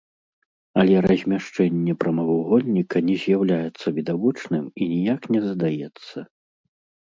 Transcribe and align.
Але 0.83 0.95
размяшчэнне 1.11 1.93
прамавугольніка 2.05 2.97
не 3.11 3.15
з'яўляецца 3.25 3.87
відавочным 3.99 4.65
і 4.81 4.91
ніяк 4.97 5.31
не 5.37 5.41
задаецца. 5.49 6.17